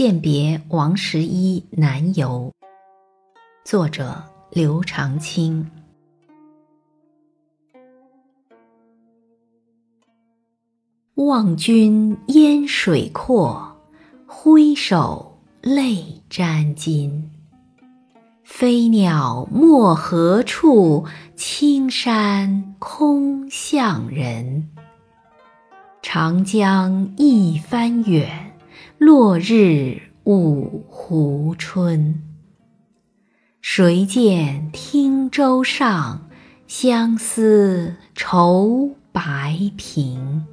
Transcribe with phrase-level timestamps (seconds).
[0.00, 2.50] 饯别王十一南游，
[3.66, 5.70] 作者刘长卿。
[11.16, 13.76] 望君烟水阔，
[14.26, 17.30] 挥手泪沾襟。
[18.42, 21.04] 飞鸟没何处？
[21.36, 24.70] 青山空向人。
[26.00, 28.49] 长江一帆远。
[29.00, 32.22] 落日五湖春，
[33.62, 36.28] 谁见汀洲上，
[36.66, 40.44] 相思愁白平。